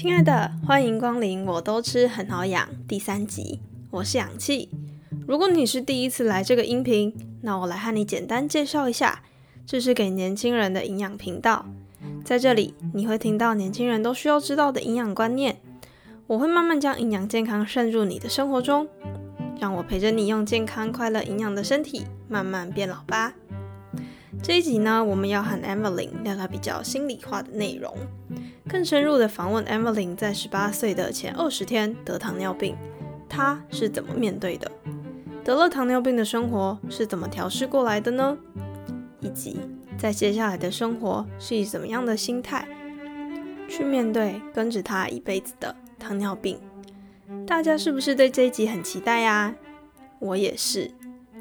[0.00, 3.60] 亲爱的，欢迎光临，我都吃很好养第三集，
[3.90, 4.70] 我是氧气。
[5.26, 9.22] 如果你是第一次来这个音频，那我来和你简单介绍一下，
[9.66, 11.66] 这是给年轻人的营养频道，
[12.24, 15.60] 在这里你会听到年轻人都需要知道的营养观念，
[16.28, 18.88] 我会慢慢将营养健康渗入你的生活中，
[19.60, 23.34] 让我陪着你用健康、快乐、营养的身体慢慢变老吧。
[24.42, 27.94] 这一集呢，我们要和 Emily 聊聊比较心里话的内容，
[28.70, 32.76] 更深入的访问 Emily 在十八岁的前二十天得糖尿病，
[33.28, 34.70] 她是怎么面对的？
[35.42, 38.38] 得了糖尿病的生活是怎么调试过来的呢？
[39.18, 39.58] 以及
[39.98, 42.64] 在接下来的生活是以怎么样的心态
[43.68, 46.56] 去面对跟着她一辈子的糖尿病？
[47.44, 49.52] 大家是不是对这一集很期待呀？
[50.20, 50.92] 我也是。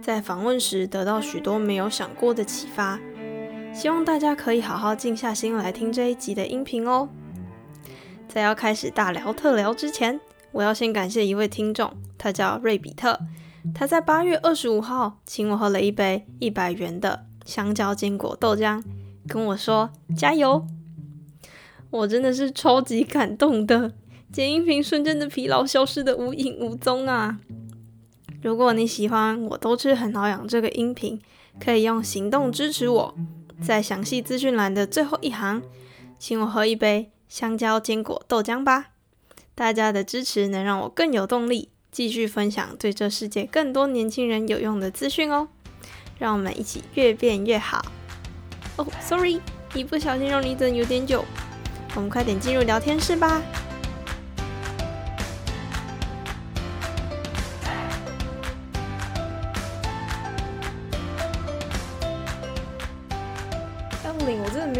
[0.02, 2.99] 在访问时得到许多没有想过的启发，
[3.72, 7.09] 希望大家可以好好静下心来听这一集的音频哦。
[8.30, 10.19] 在要开始大聊特聊之前，
[10.52, 13.19] 我要先感谢一位听众，他叫瑞比特，
[13.73, 18.83] 他在八月二十五号请我喝了一杯一百元的香蕉坚果豆浆，
[19.27, 20.67] 跟我说加油。
[21.89, 23.94] 我真的是超级感动的，
[24.31, 27.39] 剪音频瞬间的疲劳消失的无影无踪啊！
[28.44, 31.19] 如果你喜欢我都吃很好养这个音频，
[31.59, 33.16] 可以用行动支持我，
[33.59, 35.63] 在详细资讯栏的最后一行，
[36.19, 38.88] 请我喝一杯香蕉坚果豆浆吧。
[39.55, 45.47] 大家的支持能让我更有动力，继续分享对这世界更多年轻人有用的资讯哦。
[46.17, 47.85] 让我们一起越变越好。
[48.75, 49.39] 哦，sorry，
[49.73, 51.23] 一不小心让你等有点久，
[51.95, 53.41] 我们快点进入聊天室吧。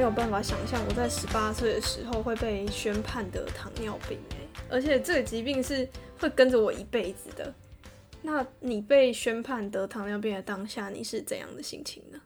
[0.10, 4.38] 有办法想象我在十八岁的时候会被宣判得糖尿病哎，
[4.68, 5.88] 而且这个疾病是
[6.18, 7.54] 会跟着我一辈子的。
[8.24, 12.20] 那你被宣判得糖尿病的当下，你是怎样的心情呢？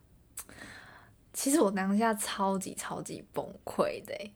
[1.33, 4.31] 其实我当下超级超级崩溃的，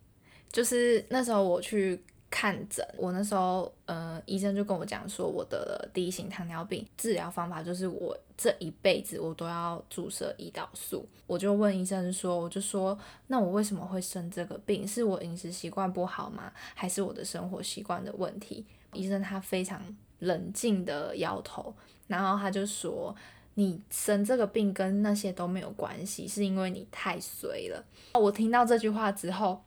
[0.52, 2.04] 就是那时候我去。
[2.30, 11.08] 看诊，我那时候，呃，医生就跟我讲说，我得了第一型糖尿病，治疗方法就是我这一辈子我都要注射胰岛素。
[11.26, 14.86] 我就问医生说，我就说，那我为什么会生这个病？
[14.86, 16.52] 是我饮食习惯不好吗？
[16.76, 18.66] 还是我的生活习惯的问题？
[18.94, 19.82] 医生他非常
[20.20, 21.74] 冷静的摇头，
[22.08, 23.16] 然后他就说，
[23.54, 27.84] 你生这个病跟那些都没有关系，是因为你太衰了。
[28.16, 29.62] 我听到这句话之后。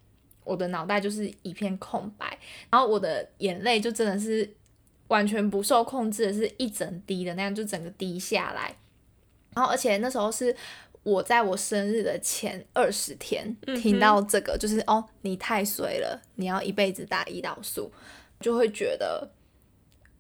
[0.50, 2.37] 我的脑袋就是一片空白，
[2.69, 4.53] 然后我的眼泪就真的是
[5.06, 8.75] 完全不受控制的，是一整滴的那样，就整个滴下来。
[9.55, 10.55] 然后，而且那时候是
[11.05, 17.93] 我在我生日的前二十天听到这个，就是哦，你太衰了，你要一辈子打胰岛素，
[18.41, 19.31] 就会觉得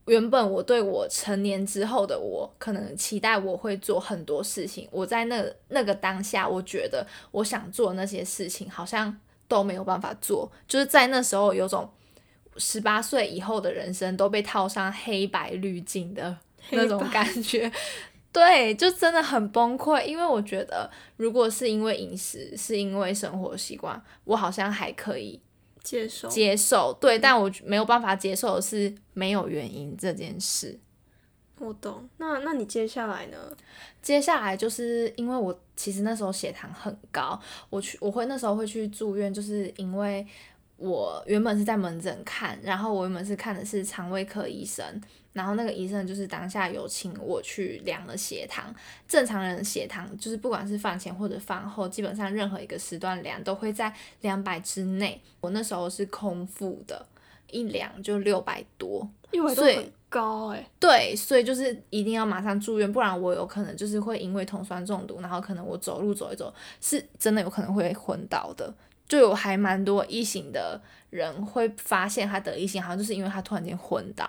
[0.06, 9.18] 原本我对我成年之后的我，可能期待我会做很多事情，我在那那个当下，我觉得我想做那些事情，好像。
[9.50, 11.90] 都没有办法做，就是在那时候有种
[12.56, 16.38] 十八岁以后的人生都被套上黑白滤镜的
[16.70, 17.70] 那种感觉，
[18.32, 20.04] 对，就真的很崩溃。
[20.04, 25.40] 因为我觉得，如果是因为饮食，是因为生活习惯，我好像还可以
[25.82, 30.78] 接受接受，对，但我没有办法接受的是没有原因这件事。
[31.60, 33.36] 我懂，那那你接下来呢？
[34.00, 37.38] 接下来就是因为我其实那时候血糖很高，
[37.68, 40.26] 我去我会那时候会去住院，就是因为
[40.78, 44.82] 我原本是在门诊看，然后我原本是看的是肠胃科医生，
[45.34, 48.74] 然后那个医生就是当下有请我去量了血糖，
[49.06, 57.06] 正常人血糖就是不管是饭前或者饭后，基本上任何一个时段量都会在两百之内，我那时候是空腹的，
[57.50, 59.06] 一量就六百多，
[59.54, 59.92] 所以。
[60.10, 68.74] 高哎，对，所以就是一定要马上住院，不然我有可能就是会因为酮酸中毒，然后可能我走路走一走，是真的有可能会昏倒的。
[69.08, 74.28] 就有还蛮多一型的人会发现他得一型，好像就是因为他突然间昏倒。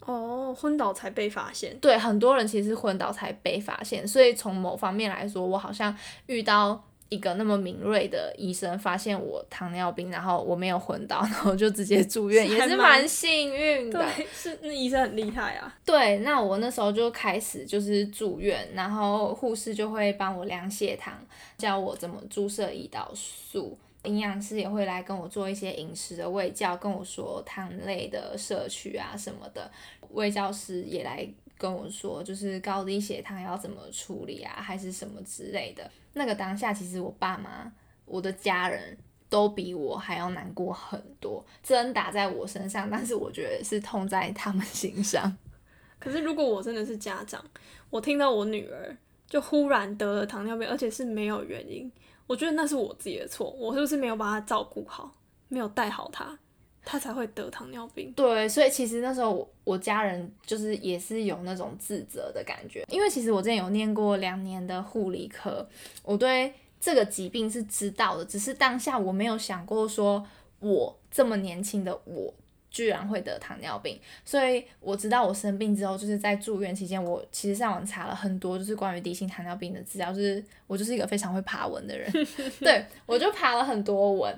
[0.00, 1.78] 哦，昏倒才被发现。
[1.78, 5.96] 对，很多人其实昏倒才被发现，所以从某方面来说，我好像
[6.26, 6.82] 遇到。
[7.12, 14.02] 一个那么敏锐的医生发现我糖尿病，然后我没有昏倒， 然后就直接住院，也是蛮幸运的。
[14.02, 15.76] 对，是那医生很厉害啊。
[15.84, 21.12] 对，那我那时候就开始就是住院，然后护士就会帮我量血糖，
[21.58, 29.70] 教我怎么注射胰岛素，营养师也会来跟我做一些饮食的喂教，跟我说糖类的摄取啊什么的。
[30.10, 31.26] 喂教师也来
[31.62, 35.88] 跟我说，就是高低血糖要怎么处理啊，还是什么之类的。
[36.14, 37.72] 那个当下，其实我爸妈、
[38.04, 38.98] 我的家人
[39.28, 41.44] 都比我还要难过很多。
[41.62, 45.36] 针打在我身上，但是我觉得是痛在他们心上。
[46.00, 47.44] 可是如果我真的是家长，
[47.90, 48.96] 我听到我女儿
[49.28, 51.88] 就忽然得了糖尿病，而且是没有原因，
[52.26, 55.14] 我觉得那是我自己的错，我是不是没有把她照顾好，
[55.46, 56.36] 没有带好她，
[56.84, 58.12] 他才会得糖尿病？
[58.12, 65.68] 对，所以其实那时候我我家人就是也是有那种自责的感觉，因为其实我之前有念过两年的护理科，
[66.02, 70.26] 我对这个疾病是知道的，只是当下我没有想过说
[70.60, 72.34] 我这么年轻的我。
[72.72, 80.10] 居然会得糖尿病，所以我知道我生病之后，就是在住院期间，我其实上网查了很多，就是关于低型糖尿病的资料。
[80.10, 82.10] 就是我就是一个非常会爬文的人，
[82.60, 84.34] 对我就爬了很多文，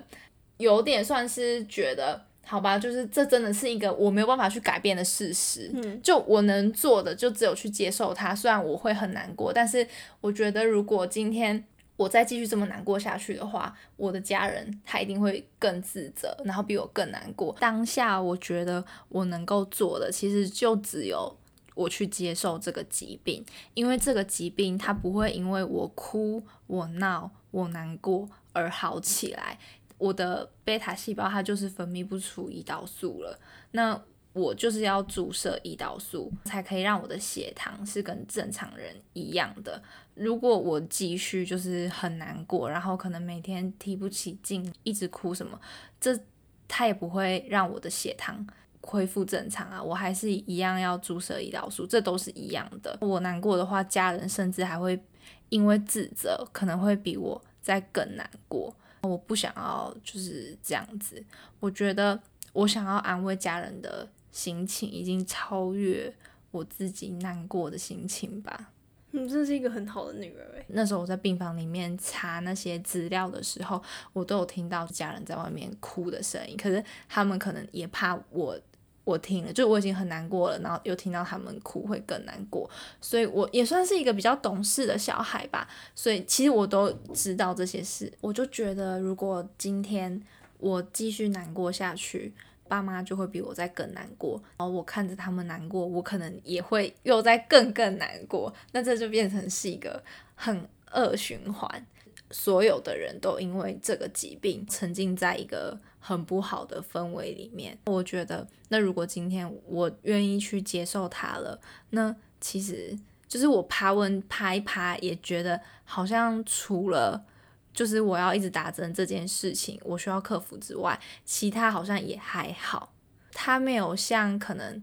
[0.57, 5.69] 有点算是觉得好吧，就是这真的是一个我没有办法去改变的事实。
[5.73, 9.85] 嗯，就我能做的就只有去接受它，虽然我会很难过，但是
[10.21, 11.65] 我觉得如果今天。
[11.97, 17.55] 我再继续这么难过下去的话，我的家人他一定会更自责，然后比我更难过。
[17.57, 21.33] 当下我觉得我能够做的，其实就只有
[21.73, 23.45] 我去接受这个疾病，
[23.75, 29.57] 因为这个疾病它不会因为我哭、我闹、我难过而好起来。
[29.97, 33.39] 我的贝塔细胞它就是分泌不出胰岛素了，
[33.71, 34.01] 那。
[34.35, 39.81] 我就是要注射胰岛素，才可以让我的血糖是跟正常人一样的。
[40.13, 45.57] 如果我继续就是很难过，然后可能每天提不起劲，一直哭什么，
[46.01, 46.19] 这
[46.67, 48.45] 它也不会让我的血糖
[48.81, 49.81] 恢复正常啊。
[49.81, 52.97] 我还是一样要注射胰岛素，这都是一样的。
[52.99, 55.01] 我难过的话，家人甚至还会
[55.47, 58.75] 因为自责，可能会比我再更难过。
[59.05, 61.23] 我不想要就是这样子，
[61.59, 62.19] 我觉得
[62.53, 64.07] 我想要安慰家人的。
[64.35, 66.13] 心情已经超越
[66.51, 68.69] 我自己难过的心情吧。
[69.11, 70.65] 你真是一个很好的女儿诶。
[70.67, 73.81] 那时候我在病房里面查那些资料的时候，
[74.11, 76.57] 我都有听到家人在外面哭的声音。
[76.57, 78.59] 可是他们可能也怕我，
[79.05, 82.69] 我听了就我已经很难过了，然后又听到他们哭会更难过。
[82.99, 85.65] 所以我也算是一个比较懂事的小孩吧。
[85.95, 90.21] 所以其实我都知道这些事，我就觉得如果今天
[90.59, 92.33] 我继续难过下去。
[92.67, 100.03] 爸妈就会比我在更难过，然后我看着他们难过，我可能也会又在更更难过，那这就变成是一个
[100.33, 101.85] 很恶循环，
[102.31, 107.75] 所有的人都因为这个疾病沉浸在一个很不好的氛围里面。
[107.85, 111.59] 我觉得，那如果今天我愿意去接受它了，
[111.89, 112.95] 那其实
[113.27, 117.25] 就是我爬文爬一爬，也觉得好像除了。
[117.73, 122.93] 就是我要一直打针这件事情，我需要克服之外，其他好像也还好。
[123.33, 124.81] 它没有像可能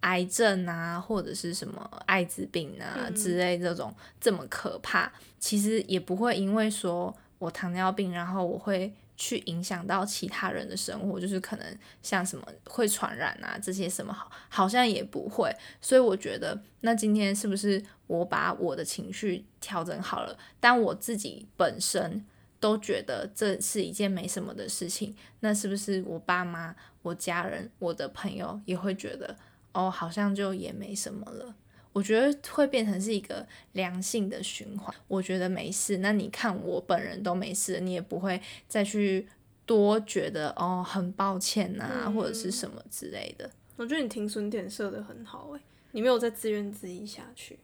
[0.00, 5.12] 癌症啊，或者是什么艾滋病啊之类这种这么可怕。
[5.38, 8.92] 其实也不会因为说我糖尿病，然后我会
[9.22, 15.54] 去影响到其他人的生活，就是可能像什么会传染啊这些什么好，好像也不会。
[15.80, 22.24] 所以我觉得，那今天是不是我把我的情绪调整好了，但我自己本身。
[22.62, 26.72] 都觉得这是一件没什么的事情，那是不是我爸妈、
[27.02, 29.36] 我家人、我的朋友也会觉得
[29.72, 31.56] 哦，好像就也没什么了？
[31.92, 34.94] 我觉得会变成是一个良性的循环。
[35.08, 39.26] 我觉得没事，那你看我本人都没事，你也不会再去
[39.66, 43.50] 多觉得哦，很抱歉呐，或者是什么之类的。
[43.76, 45.60] 我觉得你停损点设的很好诶，
[45.92, 47.58] 你没有再自怨自艾下去。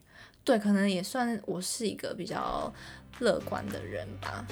[0.45, 2.73] 对，可能也算我是一个比较
[3.21, 4.47] 乐观的人吧。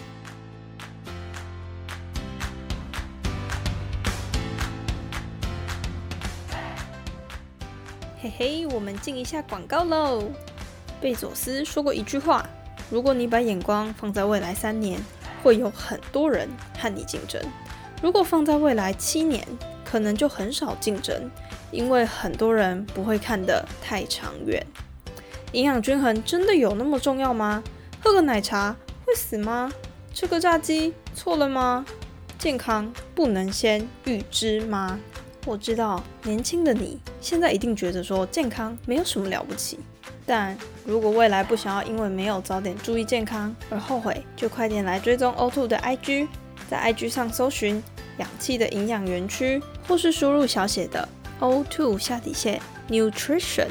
[8.27, 10.25] 嘿嘿，我们进一下广告喽。
[11.01, 12.45] 贝佐斯说过一句话
[12.91, 15.01] ：“如果你把眼光放在未来三年，
[15.45, 17.41] 会有很多人和你竞争；
[18.03, 19.47] 如果放在未来七年，
[19.85, 21.31] 可能就很少竞争，
[21.71, 24.67] 因为很多人不会看得太长远。”
[25.53, 27.63] 营养均衡真的有那么重要吗？
[28.03, 29.73] 喝个奶茶会死吗？
[30.13, 31.87] 吃个炸鸡错了吗？
[32.41, 34.99] 健康不能先预知吗？
[35.45, 39.79] 我知道年轻的你现在一定觉得说健康没有什么了不起，
[40.25, 46.29] 但如果未来不想要因为没有早点注意健康而后悔，就快点来追踪 O2 的 IG，
[46.69, 47.83] 在 IG 上搜寻
[48.19, 51.09] 氧气的营养园区，或是输入小写的
[51.41, 53.69] O2 下底线 Nutrition。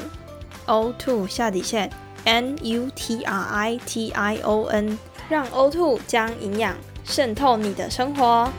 [0.68, 1.88] O two 下底线
[2.24, 4.98] N U T R I T I O N，
[5.28, 8.50] 让 O two 将营养渗透你的生活。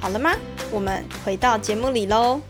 [0.00, 0.32] 好了吗？
[0.70, 2.40] 我们回到节目里喽。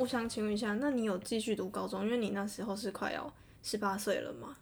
[0.00, 2.02] 我想请问一下，那你有继续读高中？
[2.02, 3.30] 因为你那时候是快要
[3.62, 4.56] 十八岁了吗？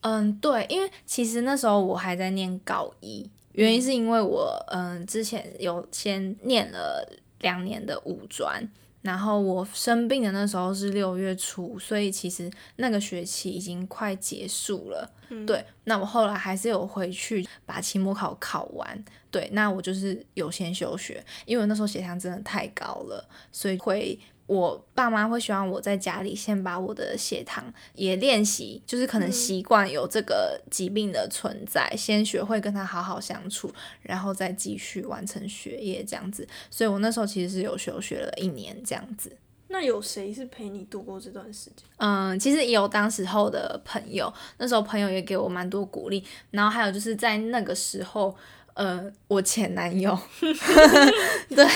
[0.00, 7.08] 嗯，对，因为其实那时候我还在念高一，原因是因为我嗯之前有先念了
[7.38, 8.68] 两年的五专。
[9.02, 15.08] 然后我生病的那时候是六月初，所以其实那个学期已经快结束了。
[15.46, 19.04] 对，那我后来还是有回去把期末考考完。
[19.30, 24.18] 对，那我就是有先休学，因为我那时候血糖真的太高了，所以会。
[24.46, 33.68] 我爸妈会希望我在家里先把我的血糖也练习，就是可能习惯有这个疾病的存在，先学会跟他好好相处，
[34.02, 36.46] 然后再继续完成学业这样子。
[36.70, 39.36] 所以我那时候其实是有休学了一年这样子。
[39.68, 41.84] 那有谁是陪你度过这段时间？
[41.96, 46.22] 嗯，其实也有当时候的朋友，那时候朋友也给我蛮多鼓励，
[46.52, 48.36] 然后还有就是在那个时候。
[48.76, 50.16] 呃，我前男友，
[51.48, 51.66] 对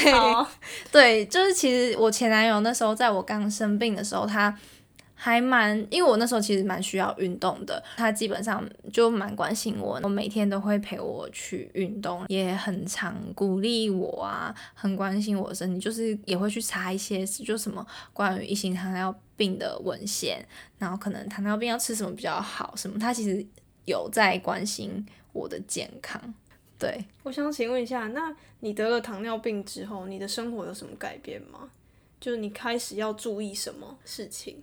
[0.93, 4.55] 对，就是其实我前男友那时候在我刚生病的时候，他
[5.15, 23.43] 还蛮，因为我那时候其实蛮需要运动的，他基本上就蛮关心我，我每天都会陪我去运动，也很常鼓励我啊，很关心我的身体，就是也会去查一些就什么关于一型糖尿病的文献，然后可能糖尿病要吃什么比较好，什么他其实
[23.87, 26.35] 有在关心我的健康。
[26.81, 31.71] 对，我想请问一下，那你得了糖尿病之后，你的生活有什么改变吗？
[32.19, 34.57] 就是你开始要注意什么事情？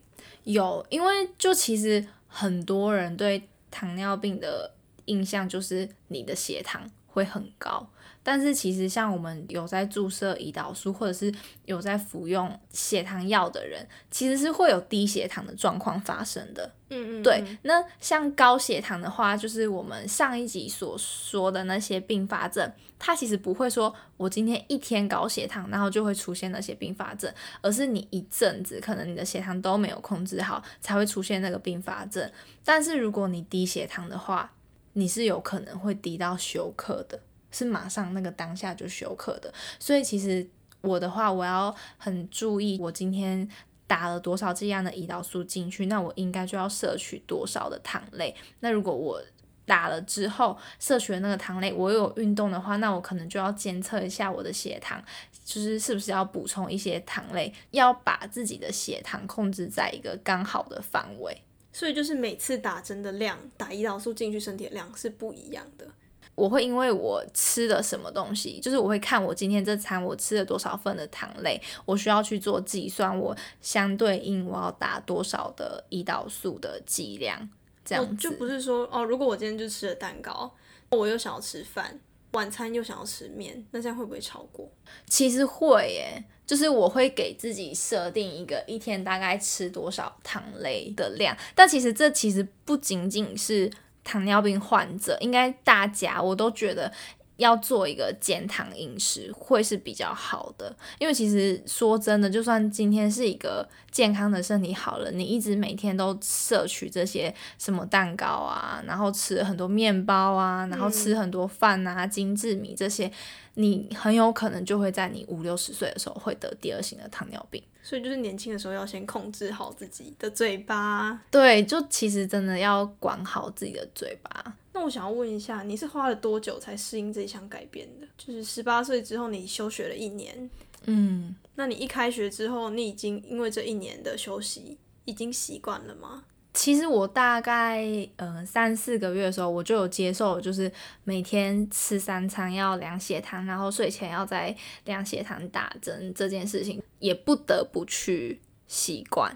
[0.44, 4.74] 有，因为就其实很多人对糖尿病的
[5.06, 7.90] 印象就是你的血糖会很高。
[8.22, 11.34] 但是其实像我们有在注射胰岛素，或者是
[11.64, 16.70] 有在服用血糖药的人，其实是会有低血糖的状况发生的。
[16.90, 17.42] 嗯嗯，对。
[17.62, 22.70] 那像高血糖的话，就是我们上一集所说的那些并发症，
[23.00, 32.30] 它其实不会说我今天一天高血糖，然后就会出现那些并发症，而是你一阵子可能你的血糖都没有控制好，才会出现那个并发症。
[32.66, 34.52] 但是如果你低血糖的话，
[34.98, 37.20] 你是有可能会低到休克的。
[37.50, 40.48] 是马上那个当下就休克的，所以其实
[40.82, 43.48] 我的话，我要很注意，我今天
[43.88, 48.36] 打了多少剂量的胰岛素进去，那我应该就要摄取多少的糖类。
[48.60, 49.24] 那如果我
[49.66, 55.02] 打了之后摄取的那个糖类，我有运动的话，那我可能就要监测一下我的血糖，
[55.46, 61.42] 就是是不是要补充一些糖类，要把自己的血糖控制在一个刚好的范围。
[61.78, 65.86] 所以就是每次打针的量，打胰岛素进去身体的量是不一样的。
[66.34, 77.48] 我会因为我吃了什么东西，就是我会看我今天这餐我吃了多少份的糖类，我需要去做计算，我相对应我要打多少的胰岛素的剂量，
[77.86, 78.16] 这样子。
[78.16, 80.52] 就不是说哦，如果我今天就吃了蛋糕，
[80.90, 82.00] 我又想要吃饭，
[82.32, 84.70] 晚餐又想要吃面，那这样会不会超过？
[85.08, 93.72] 其实会耶，就是我会给自己设定一个一天大概吃多少糖类的量，但其实这其实不仅仅是。
[94.10, 96.90] 糖尿病患者应该大家我都觉得
[97.38, 113.12] 要做一个减糖饮食会是比较好的，因为其实说真的，就算今天是一个健康的身体好了，你一直每天都摄取这些什么蛋糕啊，然后吃很多面包啊，然后吃很多饭啊、精致米这些，
[113.54, 117.64] 你很有可能就会在你五六十岁的时候会得第二型的糖尿病。
[117.84, 124.56] 所以就是年轻的时候要先控制好自己的嘴巴，对，就其实真的要管好自己的嘴巴。
[124.78, 128.08] 那我想要问一下，你是花了多久才适应这一项改变的？
[128.16, 130.48] 就是十八岁之后你休学了一年，
[130.86, 136.26] 嗯，那你一开学之后，你已经因为这一年的休息已经习惯了吗？
[136.54, 140.72] 其实我大概呃三四个月的时候，我就有接受，就是
[141.04, 144.56] 每天吃三餐要量血糖，然后睡前要在
[144.86, 149.36] 量血糖打针这件事情，也不得不去习惯，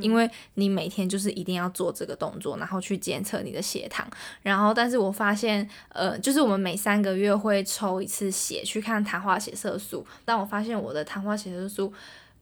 [0.00, 4.08] 因为你每天就是一定要做这个动作，然后去监测你的血糖。
[4.42, 11.92] 然后，但是我发现，呃，就是我们每三个月会抽一次血去看糖化血色素，但我发现我的糖化血色素。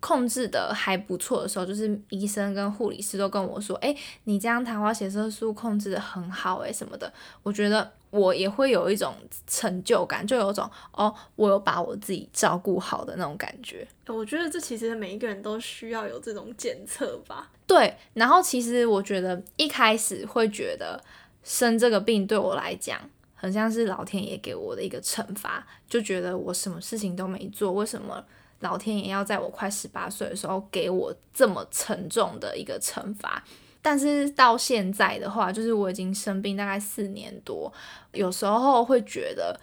[0.02, 7.10] 控制的还不错的时候，就是医生跟护理师都跟我说：“哎，你这样糖化血色素控制的很好，哎什么的。”
[7.44, 9.14] 我觉得我也会有一种
[9.46, 13.86] 成就感，就有种哦，我有把我自己照顾好的那种感觉。
[14.08, 17.52] 我觉得这其实每一个人都需要有这种检测吧。
[17.64, 21.00] 对，然后其实我觉得一开始会觉得
[21.44, 23.00] 生这个病对我来讲，
[23.36, 28.24] 很像是老天爷给我的一个惩罚，就觉得我什么事情都没做，为什么？
[28.62, 33.44] 老天爷要在我快十八岁的时候给我这么沉重的一个惩罚，
[33.82, 37.72] 但是到现在的话，就是我已经生病大概四年多，
[38.12, 39.58] 有时候会觉得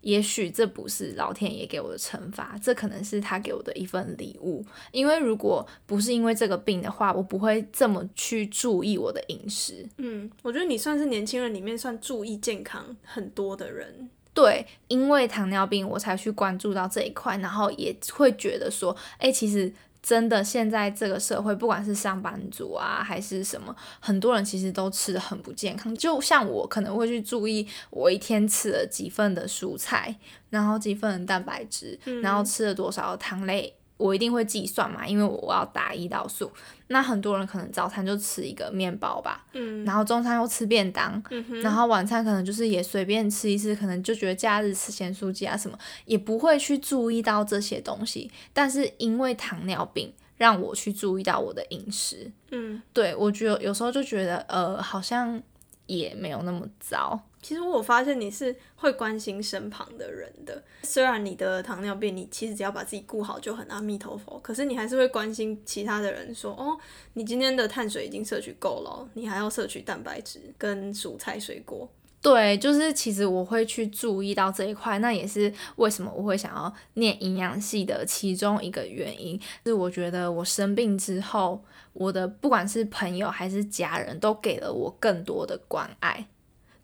[0.00, 4.64] 也许这不是老天爷给我的惩罚，这可能是他给我的一份礼物。
[4.92, 9.86] 因为如果不是因为这个病的话，我不会这么去注意我的饮食。
[9.98, 14.10] 嗯，我觉得你算是年轻人里面算注意健康很多的人。
[14.32, 19.72] 对，因为糖尿病我才去关注到这一块，然后也会觉得说，哎，其实。
[20.02, 25.94] 真的，现在这个社会，不管是上班族啊，还是什么，很多人其实都吃的很不健康。
[25.94, 30.16] 就像我可能会去注意，我一天吃了几份的蔬菜，
[30.48, 33.74] 然后几份蛋白质，然后吃了多少糖类。
[34.00, 36.50] 我一定会计算嘛，因为我要打胰岛素。
[36.88, 48.28] 那很多人可能早餐就吃一个面包吧，嗯，然后中餐又吃便当，嗯然后晚餐可能就是也随便吃一次，可能就觉得假日吃咸酥鸡啊什么，也不会去注意到这些东西。
[48.52, 55.40] 但是因为糖尿病，让我去注意到我的饮食，嗯，对我觉得有时候就觉得，呃，好像
[55.86, 57.20] 也没有那么糟。
[57.42, 66.76] 其实我发现你是会关心身旁的人的，虽然你的糖尿病，你其实只要把自己顾好就很阿弥陀佛，可是你还是会关心其他的人，说哦，
[67.14, 71.88] 你今天的碳水已经摄取够了，你还要摄取蛋白质跟蔬菜水果。
[72.22, 86.26] 对，就是其实我会去注意到这一块，那也是为什么我会想要念营养系的其中一个原因，是我觉得我生病之后，我的不管是朋友还是家人都给了我更多的关爱。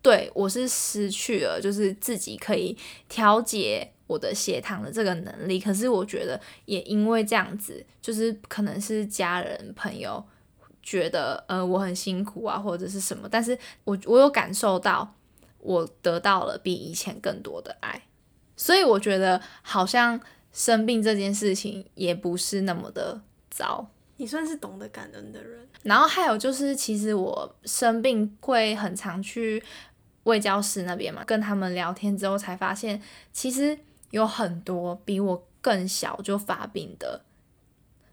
[0.07, 2.77] 对我是失去了，就是自己可以
[3.09, 5.59] 调节我的血糖的这个能力。
[5.59, 10.23] 可是我觉得也因为这样子，就是可能是家人朋友
[10.81, 13.27] 觉得呃我很辛苦啊，或者是什么。
[13.29, 15.13] 但是我我有感受到
[15.59, 18.03] 我得到了比以前更多的爱，
[18.55, 20.17] 所以我觉得好像
[20.53, 23.89] 生病这件事情也不是那么的糟。
[24.15, 25.67] 你算是懂得感恩的人。
[25.83, 29.61] 然后还有就是，其实我生病会很常去。
[30.27, 33.77] 卫教师那边嘛，跟他们聊天之后才发现，其实
[34.11, 37.21] 有很多比我更小就发病的，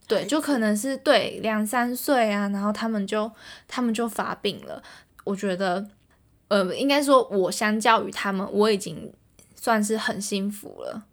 [0.06, 3.30] 对，就可能是对两三岁啊，然后他们就
[3.66, 4.83] 他们就发病了。
[5.25, 5.87] 我觉得，
[6.49, 9.12] 呃，应该说，我相较于他们，我已经
[9.57, 11.05] 算是很幸福了。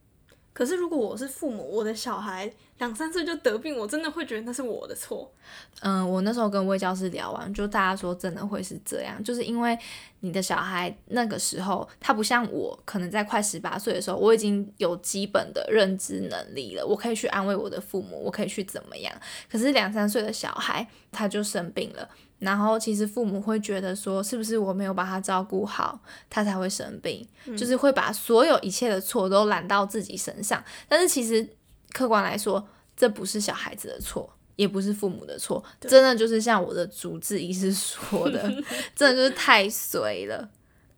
[0.53, 2.51] 可是如果我是父母，我的小孩。
[2.77, 5.31] 两三岁就得病，我真的会觉得那是我的错。
[5.81, 9.77] 嗯，我那时候跟魏教师聊完，就大家说真的会是这样，就是因为
[10.21, 19.13] 你的小孩那个时候他不像我，可能在快十八岁的时候，我已经有基本的认知能力了，我可以去安慰我的父母，我可以去怎么样。
[19.47, 22.09] 可是两三岁的小孩他就生病了，
[22.41, 25.97] 然后其实父母会觉得说，是不是我没有把他照顾好，
[26.29, 27.25] 他才会生病，
[27.57, 30.61] 就是会把所有一切的错都揽到自己身上。
[30.89, 31.47] 但是其实。
[31.93, 38.41] 客观来说，这不是小孩子的错，也不是父母的错，真的就是像我的主治医师说的，
[38.95, 40.49] 真的就是太随了，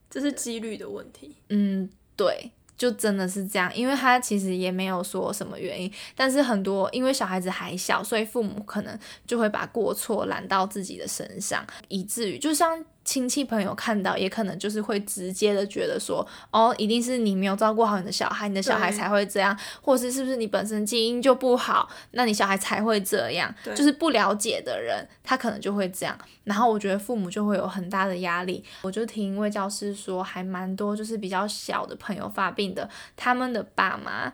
[0.08, 1.36] 这是几率的问题。
[1.50, 2.52] 嗯，对。
[2.78, 26.18] 就真的是这样，因为他其实也没有说什么原因，但是很多因为小孩子还小，所以父母可能就会把过错揽到自己的身上，以至于就像亲戚朋友看到，也可能就是会直接的觉得说，哦，一定是你没有照顾好你的小孩，你的小孩才会这样，或是是不是你本身基因就不好，那你小孩才会这样，就是不了解的人，他可能就会这样。
[26.44, 28.64] 然后我觉得父母就会有很大的压力。
[28.82, 34.34] 我就听一位教师说，还蛮多就是比较小的朋友发病的，他们的爸妈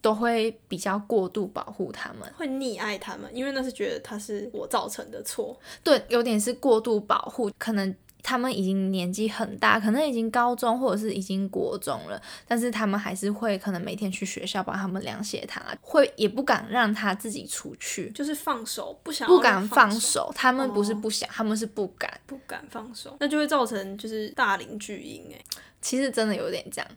[0.00, 5.58] 都会比较过度保护他们，会溺爱他们，因为那是觉得他是我造成的错。
[5.82, 7.94] 对，有点是过度保护，可能。
[8.22, 20.30] 他们已经年纪很大，可能已经高中或者是已经国中了，但是他们还是会可能每天去学校帮他们量血糖，会也不敢让他自己出去，就是放手不想不敢放手。
[20.34, 25.40] 他们不是不想，他们是不敢不敢放手，那就会造成就是大龄巨婴哎，
[25.80, 26.90] 其实真的有点这样，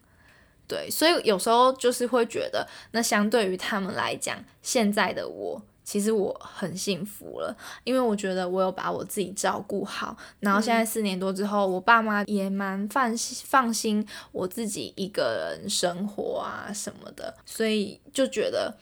[0.73, 5.61] 对，所以有时候就是会觉得，那相对于他们来讲，现在的我。
[5.85, 18.73] 其实我很幸福了，因为我觉得我有把我自己照顾好，然后现在四年多之后，我爸妈也蛮放放心我自己一个人生活啊什么的，所以就觉得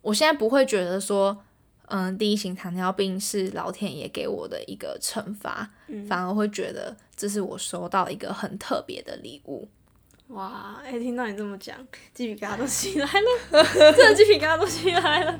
[0.00, 1.36] 我现在不会觉得说，
[1.88, 5.70] 嗯，第一型糖尿病是老天爷给我的一个惩罚，
[6.08, 9.68] 反而会觉得这是我收到一个很特别的礼物。
[10.28, 11.76] 哇，哎，听到你这么讲，
[12.12, 15.38] 鸡皮疙瘩都起来了，真的鸡皮疙瘩都起来了。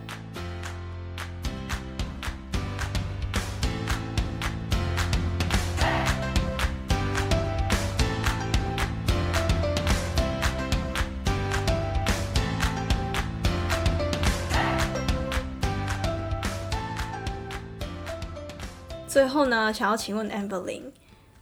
[19.09, 20.92] 最后呢，想要请问 Amberlin，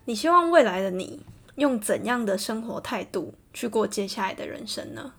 [0.07, 1.21] 你希望未来的你
[1.57, 5.13] 用怎样的生活态度去过接下来的人生呢？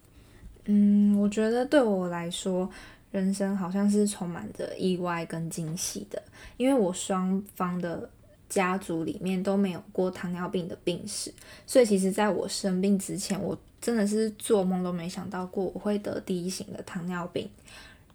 [0.65, 2.69] 嗯，我觉得对我来说，
[3.11, 6.21] 人生好像是充满着意外跟惊喜的，
[6.57, 8.09] 因为我双方的
[8.49, 11.33] 家族里面都没有过糖尿病的病史，
[11.65, 17.49] 所以其实在我生病之前，我真的是做梦都没想到过我会得第一型的糖尿病。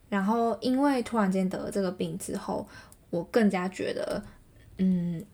[0.09, 2.66] 然后因为突然间得了这个病之后，
[3.11, 4.20] 我更加觉得，
[4.78, 5.24] 嗯，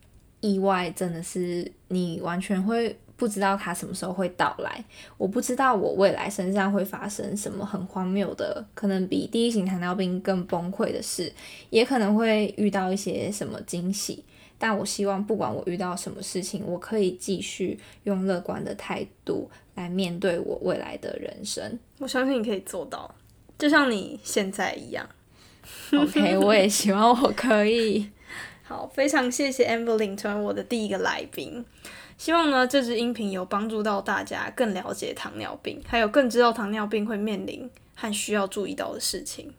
[0.46, 2.96] 意外真的是你完全会。
[3.18, 4.84] 不知道它什么时候会到来，
[5.16, 11.32] 我不知道我未来身上会发生什么很荒谬的，可能比第一型糖尿病更崩溃的事，
[11.70, 14.22] 也可能会遇到一些什么惊喜。
[14.58, 21.78] 但我希望，不管我遇到什么事情，我可以继续用乐观的态度来面对我未来的人生。
[21.98, 23.14] 我相信你可以做到，
[23.58, 25.08] 就像你现在一样。
[25.90, 28.10] OK，我也希望我可以。
[28.68, 31.64] 好，非常谢谢 Amberlin 成为我的第一个来宾。
[32.18, 39.52] 希望呢，这支音频有帮助到大家更了解糖尿病，还有更知道糖尿病会面临和需要注意到的事情。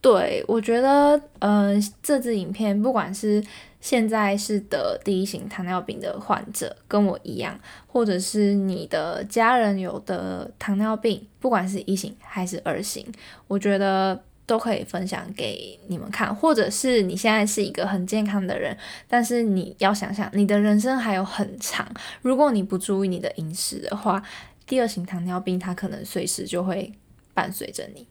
[0.00, 3.40] 对，我觉得，嗯，这支影片不管是
[3.80, 13.06] 现在是得第一型糖尿病的患者，跟我一样，或者是你的家人有的糖尿病，不管是一型还是二型，
[13.46, 14.20] 我觉得。
[14.48, 18.74] 都可以分享给你们看，或者是你现在是一个很健康的人，
[19.06, 21.86] 但是你要想想，你的人生还有很长。
[22.22, 24.22] 如果你不注意你的饮食的话，
[24.66, 26.90] 第二型糖尿病它可能随时就会
[27.34, 28.06] 伴随着你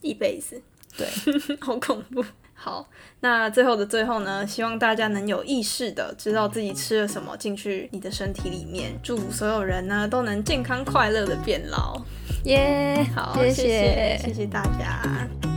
[0.00, 0.62] 一辈子。
[0.96, 1.06] 对，
[1.60, 2.24] 好恐怖。
[2.54, 2.88] 好，
[3.20, 8.92] 那最后的最后呢，希望大家能有意识的知道自己吃了什么进去你的身体里面。
[9.02, 12.00] 祝所有人呢都能健康快乐的变老。
[12.44, 15.49] 耶，好，谢谢，谢谢大家。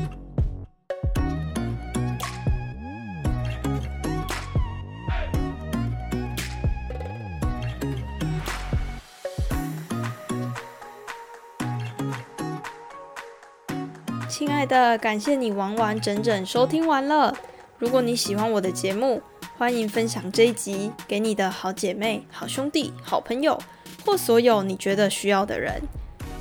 [14.65, 17.35] 的，感谢你完完整整收听完了。
[17.77, 19.21] 如果你喜欢我的节目，
[19.57, 23.59] 欢迎分享这一集给你的好姐妹、好兄弟、好朋友，
[24.05, 25.81] 或所有你觉得需要的人。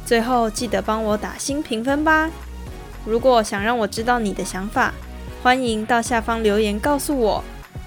[0.04, 2.30] 最后记得帮我打新评分吧。
[3.04, 4.92] 如果想让我知道你的想法，
[5.42, 7.44] 欢迎到下方留言告诉我，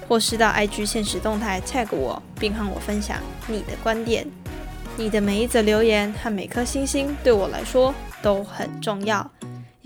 [0.08, 4.26] 或是到 IG 现实动态 tag 我，并和我分享你的观点。
[4.96, 9.30] 你的每一则留言和每颗星星对我来说都很重要。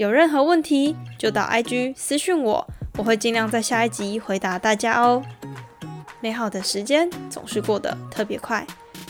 [0.00, 5.22] 有任何问题就到 IG 私讯我，我会尽量在下一集回答大家哦。
[6.22, 8.66] 美好的时间总是过得特别快，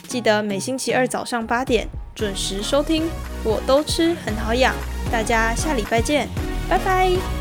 [0.08, 3.04] 记得每星期二早上八点准时收听。
[3.44, 4.74] 我都吃很好养，
[5.12, 6.26] 大家下礼拜见，
[6.68, 7.39] 拜拜。